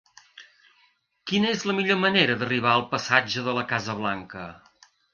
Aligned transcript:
Quina 1.33 1.51
és 1.59 1.67
la 1.71 1.77
millor 1.81 2.01
manera 2.05 2.39
d'arribar 2.41 2.75
al 2.79 2.89
passatge 2.97 3.47
de 3.51 3.57
la 3.61 3.69
Casa 3.77 4.01
Blanca? 4.05 4.53